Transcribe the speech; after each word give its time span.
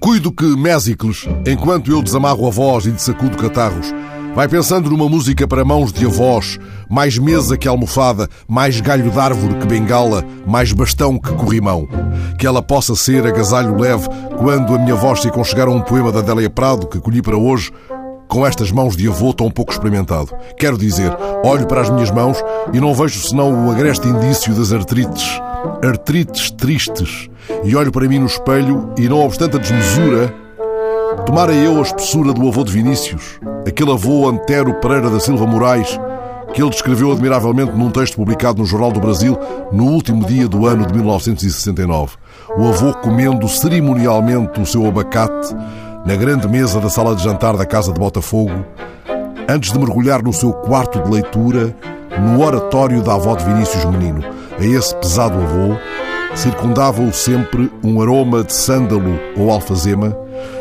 Cuido 0.00 0.32
que 0.32 0.46
Mésicles, 0.56 1.28
enquanto 1.46 1.90
eu 1.90 2.02
desamarro 2.02 2.46
a 2.46 2.50
voz 2.50 2.86
e 2.86 2.90
desacudo 2.90 3.36
catarros, 3.36 3.92
vai 4.34 4.48
pensando 4.48 4.88
numa 4.88 5.10
música 5.10 5.46
para 5.46 5.62
mãos 5.62 5.92
de 5.92 6.06
avós, 6.06 6.58
mais 6.88 7.18
mesa 7.18 7.54
que 7.58 7.68
almofada, 7.68 8.26
mais 8.48 8.80
galho 8.80 9.10
de 9.10 9.18
árvore 9.18 9.56
que 9.56 9.66
bengala, 9.66 10.24
mais 10.46 10.72
bastão 10.72 11.18
que 11.18 11.30
corrimão. 11.34 11.86
Que 12.38 12.46
ela 12.46 12.62
possa 12.62 12.96
ser 12.96 13.26
agasalho 13.26 13.76
leve 13.78 14.08
quando 14.38 14.74
a 14.74 14.78
minha 14.78 14.94
voz 14.94 15.20
se 15.20 15.28
aconchegar 15.28 15.68
a 15.68 15.70
um 15.70 15.82
poema 15.82 16.10
da 16.10 16.20
Adélia 16.20 16.48
Prado 16.48 16.86
que 16.86 16.98
colhi 16.98 17.20
para 17.20 17.36
hoje, 17.36 17.70
com 18.26 18.46
estas 18.46 18.72
mãos 18.72 18.96
de 18.96 19.06
avô 19.06 19.34
tão 19.34 19.50
pouco 19.50 19.70
experimentado. 19.70 20.30
Quero 20.56 20.78
dizer, 20.78 21.14
olho 21.44 21.66
para 21.66 21.82
as 21.82 21.90
minhas 21.90 22.10
mãos 22.10 22.38
e 22.72 22.80
não 22.80 22.94
vejo 22.94 23.20
senão 23.20 23.66
o 23.66 23.70
agreste 23.70 24.08
indício 24.08 24.54
das 24.54 24.72
artrites. 24.72 25.38
Artrites 25.84 26.50
tristes. 26.52 27.29
E 27.64 27.74
olho 27.74 27.92
para 27.92 28.08
mim 28.08 28.18
no 28.18 28.26
espelho 28.26 28.92
e, 28.96 29.08
não 29.08 29.24
obstante 29.24 29.56
a 29.56 29.60
desmesura, 29.60 30.32
tomara 31.26 31.52
eu 31.52 31.78
a 31.78 31.82
espessura 31.82 32.32
do 32.32 32.48
avô 32.48 32.64
de 32.64 32.72
Vinícius, 32.72 33.40
aquele 33.66 33.92
avô 33.92 34.28
Antero 34.28 34.74
Pereira 34.74 35.10
da 35.10 35.20
Silva 35.20 35.46
Moraes, 35.46 35.98
que 36.52 36.62
ele 36.62 36.70
descreveu 36.70 37.12
admiravelmente 37.12 37.72
num 37.72 37.90
texto 37.90 38.16
publicado 38.16 38.58
no 38.58 38.66
Jornal 38.66 38.92
do 38.92 39.00
Brasil 39.00 39.38
no 39.72 39.84
último 39.84 40.24
dia 40.24 40.48
do 40.48 40.66
ano 40.66 40.86
de 40.86 40.94
1969. 40.94 42.16
O 42.56 42.68
avô 42.68 42.92
comendo 42.94 43.48
cerimonialmente 43.48 44.60
o 44.60 44.66
seu 44.66 44.86
abacate 44.86 45.54
na 46.04 46.16
grande 46.16 46.48
mesa 46.48 46.80
da 46.80 46.88
sala 46.88 47.14
de 47.14 47.22
jantar 47.22 47.56
da 47.56 47.66
casa 47.66 47.92
de 47.92 48.00
Botafogo, 48.00 48.64
antes 49.48 49.72
de 49.72 49.78
mergulhar 49.78 50.22
no 50.22 50.32
seu 50.32 50.52
quarto 50.52 51.00
de 51.02 51.10
leitura, 51.10 51.76
no 52.18 52.44
oratório 52.44 53.02
da 53.02 53.14
avó 53.14 53.36
de 53.36 53.44
Vinícius 53.44 53.84
Menino. 53.84 54.24
A 54.58 54.64
esse 54.64 54.94
pesado 54.96 55.40
avô 55.40 55.76
circundava-o 56.34 57.12
sempre 57.12 57.70
um 57.82 58.00
aroma 58.00 58.44
de 58.44 58.52
sândalo 58.52 59.18
ou 59.36 59.50
alfazema, 59.50 60.16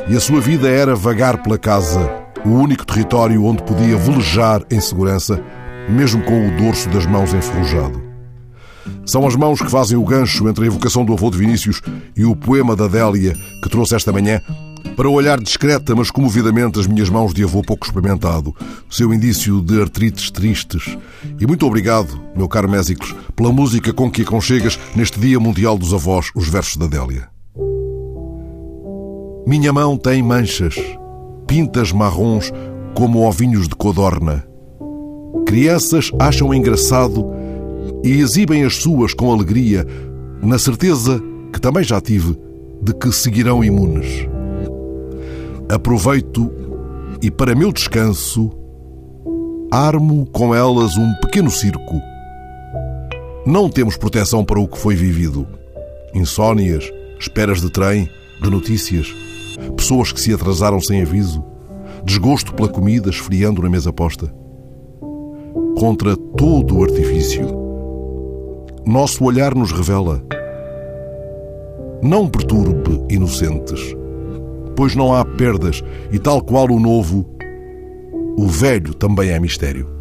e 0.08 0.16
a 0.16 0.20
sua 0.20 0.42
vida 0.42 0.70
era 0.70 0.96
vagar 0.96 1.42
pela 1.42 1.58
casa, 1.58 2.10
o 2.46 2.50
único 2.50 2.86
território 2.86 3.44
onde 3.44 3.64
podia 3.64 3.98
velejar 3.98 4.62
em 4.70 4.80
segurança, 4.80 5.42
mesmo 5.90 6.24
com 6.24 6.48
o 6.48 6.58
dorso 6.58 6.90
das 6.90 7.06
mãos 7.06 7.34
enferrujado. 7.34 8.02
São 9.06 9.26
as 9.26 9.36
mãos 9.36 9.62
que 9.62 9.70
fazem 9.70 9.98
o 9.98 10.04
gancho 10.04 10.48
entre 10.48 10.66
a 10.66 10.68
evocação 10.68 11.04
do 11.04 11.14
avô 11.14 11.30
de 11.30 11.38
Vinícius 11.38 11.82
e 12.16 12.26
o 12.26 12.36
poema 12.36 12.76
da 12.76 12.86
Adélia 12.86 13.34
que 13.64 13.70
trouxe 13.70 13.96
esta 13.96 14.12
manhã, 14.12 14.42
para 14.96 15.10
olhar 15.10 15.40
discreta, 15.40 15.96
mas 15.96 16.12
comovidamente, 16.12 16.80
as 16.80 16.88
minhas 16.88 17.10
mãos 17.10 17.34
de 17.34 17.44
avô 17.44 17.62
pouco 17.62 17.86
experimentado, 17.86 18.54
o 18.90 18.94
seu 18.94 19.14
indício 19.14 19.62
de 19.62 19.82
artrites 19.82 20.30
tristes. 20.30 20.98
E 21.40 21.48
muito 21.48 21.66
obrigado, 21.66 22.20
meu 22.36 22.48
caro 22.48 22.70
Mésicles, 22.70 23.16
pela 23.36 23.52
música 23.52 23.94
com 23.94 24.12
que 24.12 24.24
aconchegas 24.24 24.80
neste 24.96 25.20
Dia 25.20 25.40
Mundial 25.40 25.78
dos 25.78 25.94
Avós 25.94 26.32
os 26.36 26.48
versos 26.50 26.78
da 26.78 26.86
Adélia. 26.86 27.30
Minha 29.48 29.72
mão 29.72 29.98
tem 29.98 30.22
manchas, 30.22 30.76
pintas 31.48 31.92
marrons 31.92 32.52
como 32.94 33.26
ovinhos 33.26 33.68
de 33.68 33.76
codorna. 33.76 34.46
Crianças 35.46 36.12
acham 36.20 36.54
engraçado 36.54 37.26
e 38.04 38.20
exibem 38.20 38.64
as 38.64 38.76
suas 38.76 39.14
com 39.14 39.32
alegria, 39.32 39.86
na 40.42 40.60
certeza, 40.60 41.22
que 41.52 41.60
também 41.60 41.84
já 41.84 42.00
tive, 42.00 42.38
de 42.82 42.94
que 42.94 43.12
seguirão 43.12 43.64
imunes. 43.64 44.28
Aproveito 45.70 46.52
e, 47.22 47.30
para 47.30 47.54
meu 47.54 47.72
descanso, 47.72 48.50
armo 49.72 50.26
com 50.32 50.56
elas 50.56 50.98
um 50.98 51.14
pequeno 51.22 51.52
circo. 51.52 52.02
Não 53.46 53.70
temos 53.70 53.96
proteção 53.96 54.44
para 54.44 54.60
o 54.60 54.68
que 54.68 54.80
foi 54.80 54.96
vivido. 54.96 55.48
Insónias, 56.12 56.92
esperas 57.20 57.62
de 57.62 57.70
trem, 57.70 58.10
de 58.42 58.50
notícias, 58.50 59.14
pessoas 59.78 60.12
que 60.12 60.20
se 60.20 60.34
atrasaram 60.34 60.82
sem 60.82 61.04
aviso, 61.04 61.46
desgosto 62.04 62.52
pela 62.56 62.68
comida 62.68 63.12
esfriando 63.12 63.62
na 63.62 63.70
mesa 63.70 63.94
posta. 63.94 64.34
Contra 65.78 66.16
todo 66.16 66.80
o 66.80 66.84
artifício, 66.84 67.46
nosso 68.88 69.24
olhar 69.24 69.54
nos 69.54 69.72
revela. 69.72 70.20
Não 72.02 72.28
perturbe 72.28 73.06
inocentes 73.08 73.99
pois 74.80 74.96
não 74.96 75.14
há 75.14 75.26
perdas, 75.26 75.84
e 76.10 76.18
tal 76.18 76.42
qual 76.42 76.72
o 76.72 76.80
novo, 76.80 77.26
o 78.38 78.48
velho 78.48 78.94
também 78.94 79.32
é 79.32 79.38
mistério. 79.38 79.99